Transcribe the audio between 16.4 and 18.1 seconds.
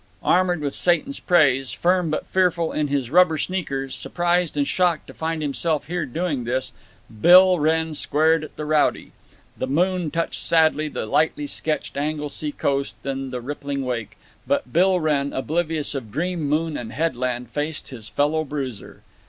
moon and headland, faced his